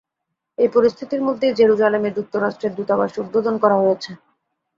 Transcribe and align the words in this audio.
এই 0.57 0.69
পরিস্থিতির 0.73 1.21
মধ্যেই 1.27 1.57
জেরুজালেমে 1.59 2.09
যুক্তরাষ্ট্রের 2.17 2.75
দূতাবাস 2.77 3.11
উদ্বোধন 3.21 3.55
করা 3.63 3.77
হয়েছে। 3.81 4.11